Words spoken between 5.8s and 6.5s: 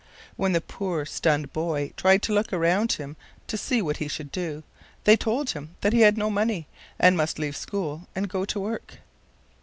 that he had no